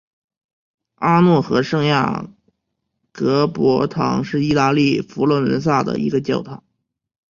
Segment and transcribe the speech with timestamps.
[0.95, 2.27] 阿诺河圣雅
[3.11, 6.63] 各伯堂是意大利佛罗伦萨一个教堂。